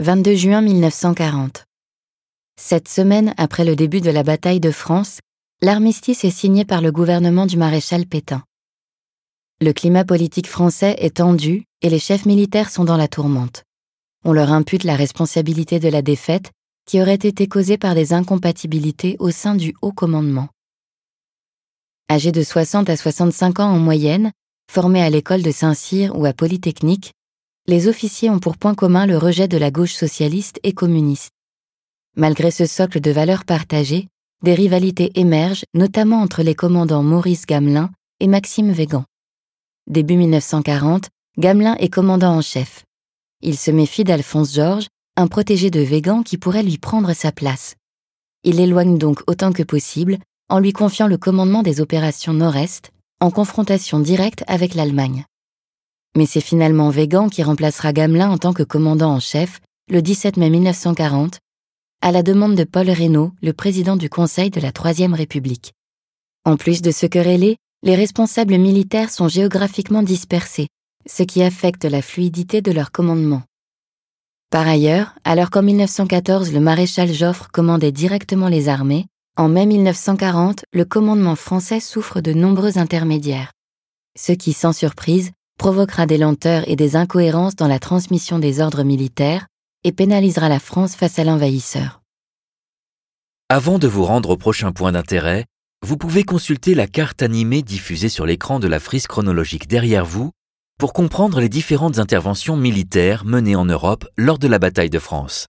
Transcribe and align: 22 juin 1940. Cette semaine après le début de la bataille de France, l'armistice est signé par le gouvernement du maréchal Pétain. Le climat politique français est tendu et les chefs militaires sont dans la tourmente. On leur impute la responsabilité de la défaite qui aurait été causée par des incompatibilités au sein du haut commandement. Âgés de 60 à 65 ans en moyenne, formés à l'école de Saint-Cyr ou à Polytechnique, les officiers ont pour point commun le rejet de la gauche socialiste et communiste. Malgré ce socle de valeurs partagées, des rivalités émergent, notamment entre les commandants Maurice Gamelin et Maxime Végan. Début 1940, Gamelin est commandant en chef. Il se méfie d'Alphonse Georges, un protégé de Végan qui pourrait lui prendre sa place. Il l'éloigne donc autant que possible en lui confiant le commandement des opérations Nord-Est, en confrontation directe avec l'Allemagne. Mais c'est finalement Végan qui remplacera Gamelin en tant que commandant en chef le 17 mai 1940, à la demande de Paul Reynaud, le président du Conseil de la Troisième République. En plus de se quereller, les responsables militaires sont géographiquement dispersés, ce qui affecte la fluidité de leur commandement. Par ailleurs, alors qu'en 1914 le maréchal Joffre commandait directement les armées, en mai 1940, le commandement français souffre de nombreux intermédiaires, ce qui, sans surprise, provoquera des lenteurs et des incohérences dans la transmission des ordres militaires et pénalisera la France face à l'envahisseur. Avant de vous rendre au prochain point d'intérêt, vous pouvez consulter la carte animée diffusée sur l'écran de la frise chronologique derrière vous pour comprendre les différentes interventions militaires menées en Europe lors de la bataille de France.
22 0.00 0.36
juin 0.36 0.60
1940. 0.60 1.64
Cette 2.54 2.86
semaine 2.86 3.34
après 3.36 3.64
le 3.64 3.74
début 3.74 4.00
de 4.00 4.12
la 4.12 4.22
bataille 4.22 4.60
de 4.60 4.70
France, 4.70 5.18
l'armistice 5.60 6.24
est 6.24 6.30
signé 6.30 6.64
par 6.64 6.80
le 6.80 6.92
gouvernement 6.92 7.46
du 7.46 7.56
maréchal 7.56 8.06
Pétain. 8.06 8.44
Le 9.60 9.72
climat 9.72 10.04
politique 10.04 10.46
français 10.46 10.94
est 11.00 11.16
tendu 11.16 11.64
et 11.82 11.90
les 11.90 11.98
chefs 11.98 12.26
militaires 12.26 12.70
sont 12.70 12.84
dans 12.84 12.96
la 12.96 13.08
tourmente. 13.08 13.64
On 14.24 14.32
leur 14.32 14.52
impute 14.52 14.84
la 14.84 14.94
responsabilité 14.94 15.80
de 15.80 15.88
la 15.88 16.00
défaite 16.00 16.52
qui 16.86 17.02
aurait 17.02 17.14
été 17.14 17.48
causée 17.48 17.76
par 17.76 17.96
des 17.96 18.12
incompatibilités 18.12 19.16
au 19.18 19.32
sein 19.32 19.56
du 19.56 19.74
haut 19.82 19.90
commandement. 19.90 20.46
Âgés 22.08 22.30
de 22.30 22.44
60 22.44 22.88
à 22.88 22.96
65 22.96 23.58
ans 23.58 23.72
en 23.72 23.80
moyenne, 23.80 24.30
formés 24.70 25.02
à 25.02 25.10
l'école 25.10 25.42
de 25.42 25.50
Saint-Cyr 25.50 26.16
ou 26.16 26.24
à 26.24 26.32
Polytechnique, 26.32 27.14
les 27.68 27.86
officiers 27.86 28.30
ont 28.30 28.38
pour 28.38 28.56
point 28.56 28.74
commun 28.74 29.04
le 29.04 29.18
rejet 29.18 29.46
de 29.46 29.58
la 29.58 29.70
gauche 29.70 29.92
socialiste 29.92 30.58
et 30.62 30.72
communiste. 30.72 31.34
Malgré 32.16 32.50
ce 32.50 32.64
socle 32.64 32.98
de 32.98 33.10
valeurs 33.10 33.44
partagées, 33.44 34.08
des 34.42 34.54
rivalités 34.54 35.12
émergent, 35.20 35.64
notamment 35.74 36.22
entre 36.22 36.42
les 36.42 36.54
commandants 36.54 37.02
Maurice 37.02 37.44
Gamelin 37.44 37.90
et 38.20 38.26
Maxime 38.26 38.72
Végan. 38.72 39.04
Début 39.86 40.16
1940, 40.16 41.10
Gamelin 41.36 41.74
est 41.74 41.90
commandant 41.90 42.38
en 42.38 42.40
chef. 42.40 42.84
Il 43.42 43.58
se 43.58 43.70
méfie 43.70 44.02
d'Alphonse 44.02 44.54
Georges, 44.54 44.88
un 45.16 45.26
protégé 45.26 45.68
de 45.70 45.80
Végan 45.80 46.22
qui 46.22 46.38
pourrait 46.38 46.62
lui 46.62 46.78
prendre 46.78 47.12
sa 47.12 47.32
place. 47.32 47.74
Il 48.44 48.56
l'éloigne 48.56 48.96
donc 48.96 49.20
autant 49.26 49.52
que 49.52 49.62
possible 49.62 50.16
en 50.48 50.58
lui 50.58 50.72
confiant 50.72 51.06
le 51.06 51.18
commandement 51.18 51.62
des 51.62 51.82
opérations 51.82 52.32
Nord-Est, 52.32 52.92
en 53.20 53.30
confrontation 53.30 54.00
directe 54.00 54.42
avec 54.46 54.74
l'Allemagne. 54.74 55.26
Mais 56.16 56.26
c'est 56.26 56.40
finalement 56.40 56.90
Végan 56.90 57.28
qui 57.28 57.42
remplacera 57.42 57.92
Gamelin 57.92 58.30
en 58.30 58.38
tant 58.38 58.52
que 58.52 58.62
commandant 58.62 59.12
en 59.14 59.20
chef 59.20 59.60
le 59.90 60.02
17 60.02 60.36
mai 60.36 60.50
1940, 60.50 61.38
à 62.00 62.12
la 62.12 62.22
demande 62.22 62.54
de 62.54 62.64
Paul 62.64 62.90
Reynaud, 62.90 63.32
le 63.42 63.52
président 63.52 63.96
du 63.96 64.10
Conseil 64.10 64.50
de 64.50 64.60
la 64.60 64.70
Troisième 64.70 65.14
République. 65.14 65.72
En 66.44 66.56
plus 66.56 66.82
de 66.82 66.90
se 66.90 67.06
quereller, 67.06 67.56
les 67.82 67.94
responsables 67.94 68.58
militaires 68.58 69.10
sont 69.10 69.28
géographiquement 69.28 70.02
dispersés, 70.02 70.68
ce 71.06 71.22
qui 71.22 71.42
affecte 71.42 71.84
la 71.84 72.02
fluidité 72.02 72.60
de 72.60 72.72
leur 72.72 72.92
commandement. 72.92 73.42
Par 74.50 74.66
ailleurs, 74.66 75.14
alors 75.24 75.50
qu'en 75.50 75.62
1914 75.62 76.52
le 76.52 76.60
maréchal 76.60 77.12
Joffre 77.12 77.48
commandait 77.52 77.92
directement 77.92 78.48
les 78.48 78.68
armées, 78.68 79.06
en 79.36 79.48
mai 79.48 79.66
1940, 79.66 80.64
le 80.72 80.84
commandement 80.84 81.36
français 81.36 81.80
souffre 81.80 82.20
de 82.20 82.32
nombreux 82.32 82.78
intermédiaires, 82.78 83.52
ce 84.18 84.32
qui, 84.32 84.52
sans 84.52 84.72
surprise, 84.72 85.30
provoquera 85.58 86.06
des 86.06 86.18
lenteurs 86.18 86.68
et 86.68 86.76
des 86.76 86.96
incohérences 86.96 87.56
dans 87.56 87.68
la 87.68 87.78
transmission 87.78 88.38
des 88.38 88.60
ordres 88.60 88.84
militaires 88.84 89.46
et 89.84 89.92
pénalisera 89.92 90.48
la 90.48 90.60
France 90.60 90.96
face 90.96 91.18
à 91.18 91.24
l'envahisseur. 91.24 92.00
Avant 93.50 93.78
de 93.78 93.88
vous 93.88 94.04
rendre 94.04 94.30
au 94.30 94.36
prochain 94.36 94.72
point 94.72 94.92
d'intérêt, 94.92 95.44
vous 95.86 95.96
pouvez 95.96 96.22
consulter 96.22 96.74
la 96.74 96.86
carte 96.86 97.22
animée 97.22 97.62
diffusée 97.62 98.08
sur 98.08 98.26
l'écran 98.26 98.58
de 98.60 98.68
la 98.68 98.80
frise 98.80 99.06
chronologique 99.06 99.68
derrière 99.68 100.04
vous 100.04 100.30
pour 100.78 100.92
comprendre 100.92 101.40
les 101.40 101.48
différentes 101.48 101.98
interventions 101.98 102.56
militaires 102.56 103.24
menées 103.24 103.56
en 103.56 103.64
Europe 103.64 104.06
lors 104.16 104.38
de 104.38 104.48
la 104.48 104.58
bataille 104.58 104.90
de 104.90 104.98
France. 104.98 105.46